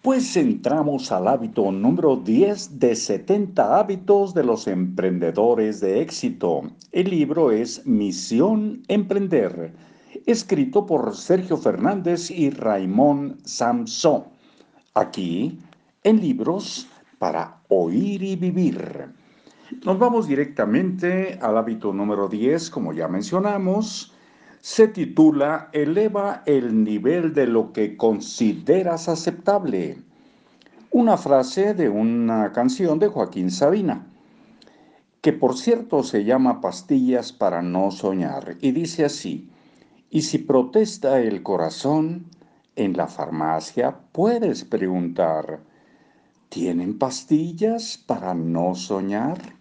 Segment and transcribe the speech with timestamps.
[0.00, 6.62] Pues entramos al hábito número 10 de 70 hábitos de los emprendedores de éxito.
[6.92, 9.72] El libro es Misión Emprender,
[10.24, 14.22] escrito por Sergio Fernández y Raimón Samson.
[14.94, 15.58] Aquí,
[16.04, 16.86] en libros
[17.18, 19.06] para oír y vivir.
[19.84, 24.14] Nos vamos directamente al hábito número 10, como ya mencionamos
[24.68, 29.96] se titula Eleva el nivel de lo que consideras aceptable.
[30.90, 34.06] Una frase de una canción de Joaquín Sabina,
[35.22, 39.48] que por cierto se llama Pastillas para no soñar, y dice así,
[40.10, 42.26] y si protesta el corazón,
[42.76, 45.60] en la farmacia puedes preguntar,
[46.50, 49.57] ¿tienen pastillas para no soñar?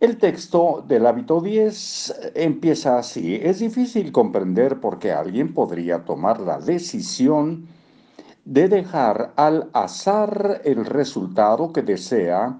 [0.00, 3.36] El texto del hábito 10 empieza así.
[3.36, 7.68] Es difícil comprender por qué alguien podría tomar la decisión
[8.44, 12.58] de dejar al azar el resultado que desea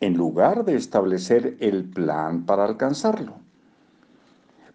[0.00, 3.34] en lugar de establecer el plan para alcanzarlo.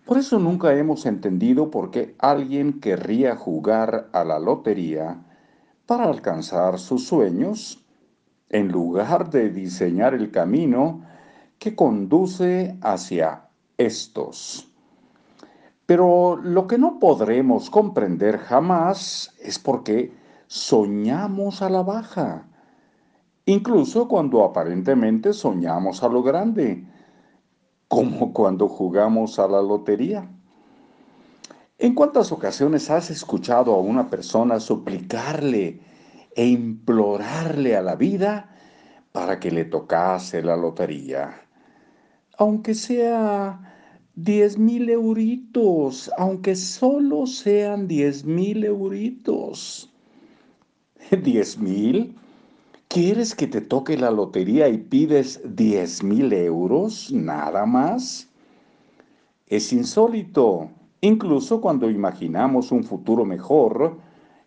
[0.06, 5.26] Por eso nunca hemos entendido por qué alguien querría jugar a la lotería
[5.88, 7.84] para alcanzar sus sueños
[8.50, 11.02] en lugar de diseñar el camino
[11.59, 14.72] que conduce hacia estos.
[15.86, 20.14] Pero lo que no podremos comprender jamás es por qué
[20.47, 22.47] soñamos a la baja,
[23.45, 26.86] incluso cuando aparentemente soñamos a lo grande,
[27.88, 30.30] como cuando jugamos a la lotería.
[31.78, 35.81] ¿En cuántas ocasiones has escuchado a una persona suplicarle
[36.36, 38.56] e implorarle a la vida
[39.12, 41.45] para que le tocase la lotería?
[42.38, 43.59] Aunque sea
[44.16, 49.91] diez mil euritos, aunque solo sean diez mil euritos.
[51.23, 52.16] ¿Diez mil?
[52.88, 57.12] ¿Quieres que te toque la lotería y pides diez mil euros?
[57.12, 58.29] Nada más.
[59.47, 60.69] Es insólito.
[61.01, 64.00] Incluso cuando imaginamos un futuro mejor,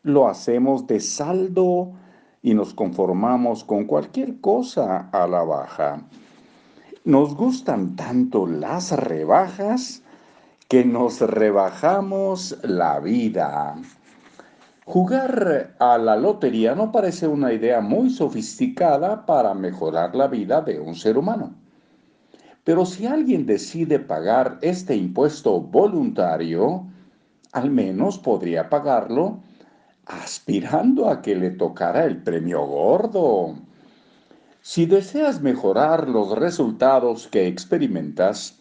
[0.02, 1.92] lo hacemos de saldo
[2.42, 6.08] y nos conformamos con cualquier cosa a la baja.
[7.08, 10.02] Nos gustan tanto las rebajas
[10.68, 13.76] que nos rebajamos la vida.
[14.84, 20.80] Jugar a la lotería no parece una idea muy sofisticada para mejorar la vida de
[20.80, 21.54] un ser humano.
[22.62, 26.84] Pero si alguien decide pagar este impuesto voluntario,
[27.52, 29.40] al menos podría pagarlo
[30.04, 33.54] aspirando a que le tocara el premio gordo.
[34.70, 38.58] Si deseas mejorar los resultados que experimentas,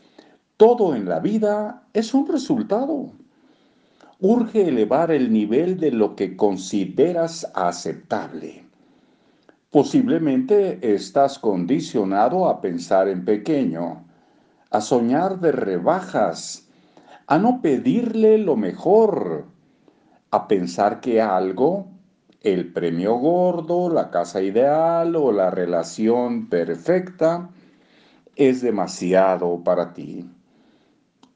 [0.55, 3.11] todo en la vida es un resultado.
[4.21, 8.63] Urge elevar el nivel de lo que consideras aceptable.
[9.69, 14.05] Posiblemente estás condicionado a pensar en pequeño,
[14.71, 16.69] a soñar de rebajas,
[17.27, 19.47] a no pedirle lo mejor,
[20.31, 21.96] a pensar que algo
[22.41, 27.49] el premio gordo, la casa ideal o la relación perfecta
[28.35, 30.25] es demasiado para ti.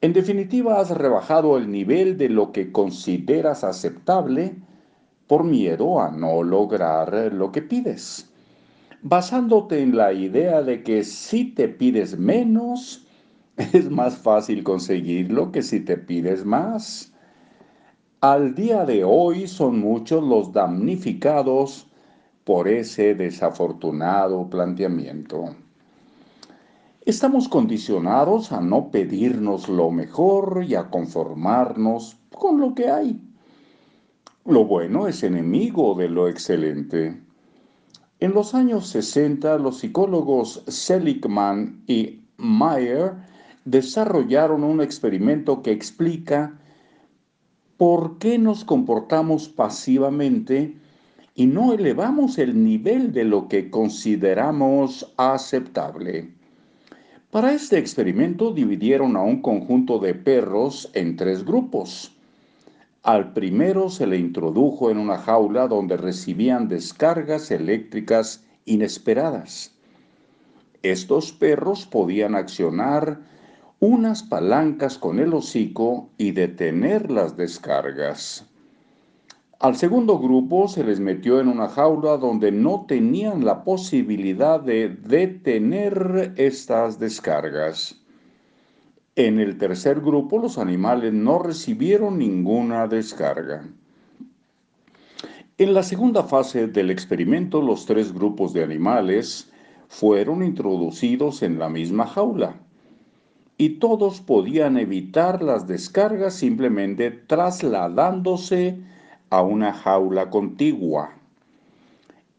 [0.01, 4.55] En definitiva, has rebajado el nivel de lo que consideras aceptable
[5.27, 8.29] por miedo a no lograr lo que pides,
[9.01, 13.07] basándote en la idea de que si te pides menos,
[13.57, 17.10] es más fácil conseguirlo que si te pides más.
[18.21, 21.87] Al día de hoy son muchos los damnificados
[22.43, 25.55] por ese desafortunado planteamiento.
[27.03, 33.19] Estamos condicionados a no pedirnos lo mejor y a conformarnos con lo que hay.
[34.45, 37.19] Lo bueno es enemigo de lo excelente.
[38.19, 43.13] En los años 60, los psicólogos Seligman y Mayer
[43.65, 46.59] desarrollaron un experimento que explica
[47.81, 50.75] ¿por qué nos comportamos pasivamente
[51.33, 56.29] y no elevamos el nivel de lo que consideramos aceptable?
[57.31, 62.15] Para este experimento dividieron a un conjunto de perros en tres grupos.
[63.01, 69.73] Al primero se le introdujo en una jaula donde recibían descargas eléctricas inesperadas.
[70.83, 73.21] Estos perros podían accionar
[73.81, 78.45] unas palancas con el hocico y detener las descargas.
[79.57, 84.89] Al segundo grupo se les metió en una jaula donde no tenían la posibilidad de
[84.89, 87.99] detener estas descargas.
[89.15, 93.67] En el tercer grupo los animales no recibieron ninguna descarga.
[95.57, 99.51] En la segunda fase del experimento, los tres grupos de animales
[99.87, 102.61] fueron introducidos en la misma jaula
[103.61, 108.79] y todos podían evitar las descargas simplemente trasladándose
[109.29, 111.13] a una jaula contigua.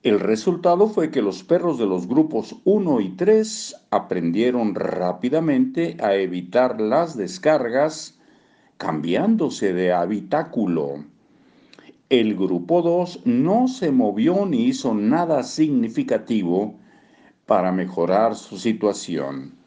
[0.02, 6.16] El resultado fue que los perros de los grupos 1 y 3 aprendieron rápidamente a
[6.16, 8.18] evitar las descargas
[8.76, 11.04] cambiándose de habitáculo.
[12.08, 16.74] El grupo 2 no se movió ni hizo nada significativo
[17.46, 19.61] para mejorar su situación.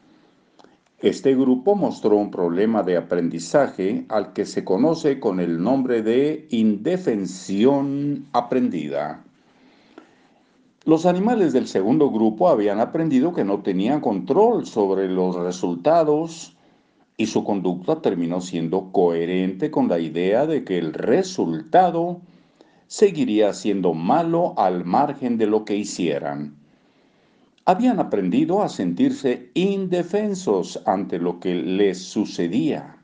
[1.00, 6.46] Este grupo mostró un problema de aprendizaje al que se conoce con el nombre de
[6.50, 9.22] indefensión aprendida.
[10.86, 16.56] Los animales del segundo grupo habían aprendido que no tenían control sobre los resultados
[17.18, 22.22] y su conducta terminó siendo coherente con la idea de que el resultado
[22.86, 26.56] seguiría siendo malo al margen de lo que hicieran.
[27.68, 32.96] Habían aprendido a sentirse indefensos ante lo que les sucedía.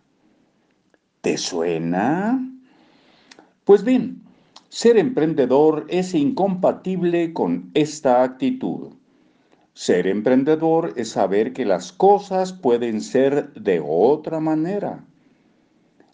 [1.21, 2.49] ¿Te suena?
[3.65, 4.23] Pues bien,
[4.69, 8.93] ser emprendedor es incompatible con esta actitud.
[9.75, 15.05] Ser emprendedor es saber que las cosas pueden ser de otra manera,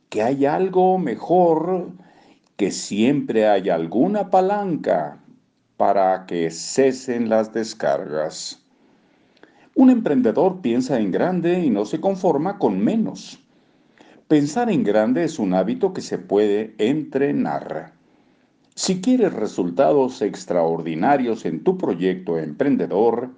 [0.08, 1.90] que hay algo mejor,
[2.56, 5.20] que siempre hay alguna palanca
[5.78, 8.60] para que cesen las descargas.
[9.74, 13.38] Un emprendedor piensa en grande y no se conforma con menos.
[14.26, 17.92] Pensar en grande es un hábito que se puede entrenar.
[18.74, 23.30] Si quieres resultados extraordinarios en tu proyecto emprendedor,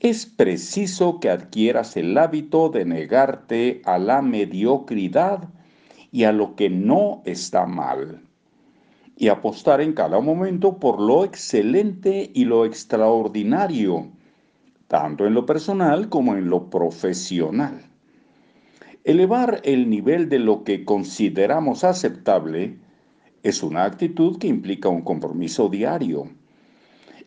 [0.00, 5.48] es preciso que adquieras el hábito de negarte a la mediocridad
[6.10, 8.22] y a lo que no está mal,
[9.20, 14.08] y apostar en cada momento por lo excelente y lo extraordinario,
[14.88, 17.82] tanto en lo personal como en lo profesional.
[19.04, 22.78] Elevar el nivel de lo que consideramos aceptable
[23.42, 26.30] es una actitud que implica un compromiso diario.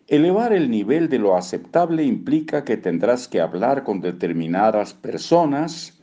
[0.08, 6.02] Elevar el nivel de lo aceptable implica que tendrás que hablar con determinadas personas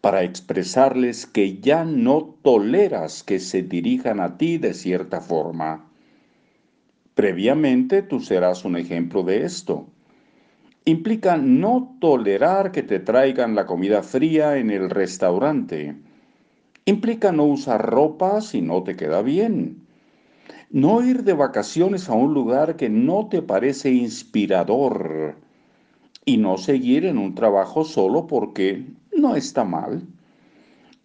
[0.00, 5.86] para expresarles que ya no toleras que se dirijan a ti de cierta forma.
[7.14, 9.86] Previamente tú serás un ejemplo de esto.
[10.84, 15.96] Implica no tolerar que te traigan la comida fría en el restaurante
[16.90, 19.86] Implica no usar ropa si no te queda bien.
[20.70, 25.36] No ir de vacaciones a un lugar que no te parece inspirador.
[26.24, 28.86] Y no seguir en un trabajo solo porque
[29.16, 30.02] no está mal.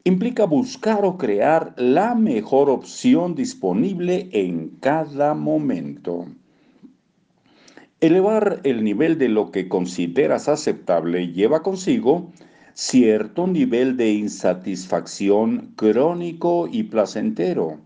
[0.03, 6.27] Implica buscar o crear la mejor opción disponible en cada momento.
[8.01, 12.31] Elevar el nivel de lo que consideras aceptable lleva consigo
[12.75, 17.77] cierto nivel de insatisfacción crónico y placentero,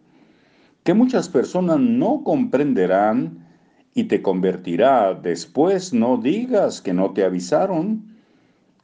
[0.83, 3.45] que muchas personas no comprenderán
[3.93, 8.08] y te convertirá después, no digas que no te avisaron,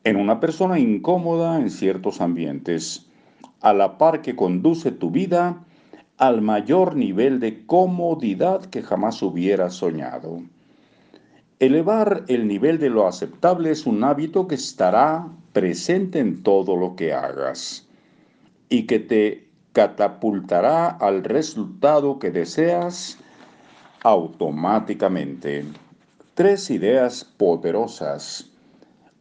[0.06, 3.07] en una persona incómoda en ciertos ambientes,
[3.62, 5.66] a la par que conduce tu vida
[6.18, 10.41] al mayor nivel de comodidad que jamás hubieras soñado.
[11.60, 16.96] Elevar el nivel de lo aceptable es un hábito que estará presente en todo lo
[16.96, 17.88] que hagas
[18.70, 23.18] y que te catapultará al resultado que deseas
[24.03, 25.65] automáticamente.
[26.36, 28.51] Tres ideas poderosas.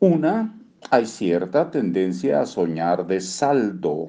[0.01, 0.55] Una,
[0.91, 4.09] hay cierta tendencia a soñar de saldo,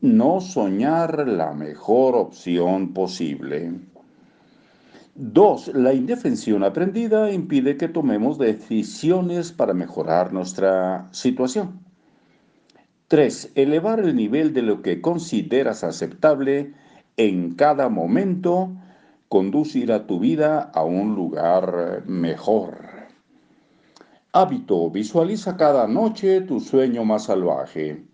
[0.00, 3.72] no soñar la mejor opción posible.
[5.14, 11.80] Dos, la indefensión aprendida impide que tomemos decisiones para mejorar nuestra situación.
[13.08, 16.74] Tres, elevar el nivel de lo que consideras aceptable
[17.16, 18.70] en cada momento
[19.28, 22.97] conducirá tu vida a un lugar mejor.
[24.34, 28.04] Hábito, visualiza cada noche tu sueño más salvaje.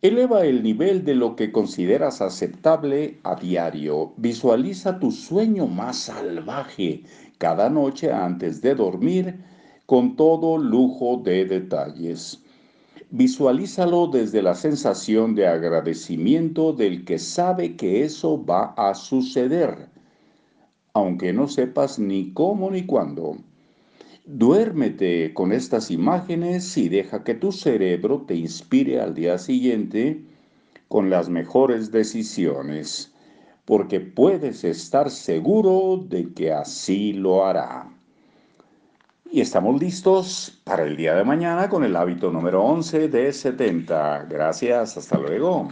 [0.00, 4.14] Eleva el nivel de lo que consideras aceptable a diario.
[4.16, 7.02] Visualiza tu sueño más salvaje
[7.36, 9.44] cada noche antes de dormir
[9.84, 12.42] con todo lujo de detalles.
[13.10, 19.90] Visualízalo desde la sensación de agradecimiento del que sabe que eso va a suceder,
[20.94, 23.36] aunque no sepas ni cómo ni cuándo.
[24.30, 30.22] Duérmete con estas imágenes y deja que tu cerebro te inspire al día siguiente
[30.88, 33.14] con las mejores decisiones.
[33.64, 37.90] porque puedes estar seguro de que así lo hará.
[39.30, 44.26] Y estamos listos para el día de mañana con el hábito número 11 de 70.
[44.28, 45.68] Gracias, hasta luego.